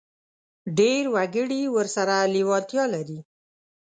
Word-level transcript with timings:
ډېر 0.77 1.03
وګړي 1.15 1.61
ورسره 1.75 2.15
لېوالتیا 2.33 2.83
لري. 2.93 3.19